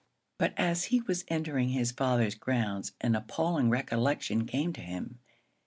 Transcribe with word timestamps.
But 0.39 0.55
as 0.57 0.85
he 0.85 0.99
was 1.01 1.23
entering 1.27 1.69
his 1.69 1.91
father's 1.91 2.33
grounds 2.33 2.93
an 3.01 3.13
appalling 3.13 3.69
recollection 3.69 4.47
came 4.47 4.73
to 4.73 4.81
him. 4.81 5.19